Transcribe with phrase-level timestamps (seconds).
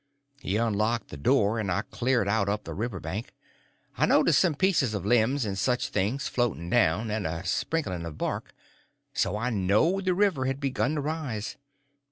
[0.41, 3.35] He unlocked the door, and I cleared out up the river bank.
[3.99, 8.17] I noticed some pieces of limbs and such things floating down, and a sprinkling of
[8.17, 8.51] bark;
[9.13, 11.55] so I knowed the river had begun to rise.